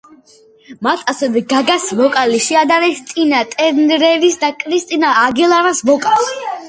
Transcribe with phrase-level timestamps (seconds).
[0.85, 6.33] მათ ასევე გაგას ვოკალი შეადარეს ტინა ტერნერის და კრისტინა აგილერას ვოკალს.